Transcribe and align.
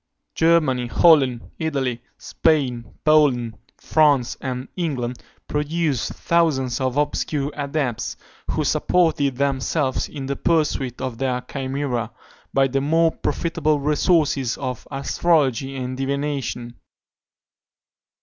Germany, 0.33 0.87
Holland, 0.87 1.51
Italy, 1.59 2.01
Spain, 2.17 2.91
Poland, 3.05 3.55
France, 3.77 4.35
and 4.41 4.67
England 4.75 5.21
produced 5.47 6.13
thousands 6.13 6.81
of 6.81 6.97
obscure 6.97 7.51
adepts, 7.53 8.17
who 8.49 8.63
supported 8.63 9.35
themselves, 9.37 10.09
in 10.09 10.25
the 10.25 10.35
pursuit 10.35 10.99
of 11.01 11.19
their 11.19 11.41
chimera, 11.41 12.09
by 12.51 12.67
the 12.67 12.81
more 12.81 13.11
profitable 13.11 13.79
resources 13.79 14.57
of 14.57 14.87
astrology 14.89 15.75
and 15.75 15.97
divination. 15.97 16.79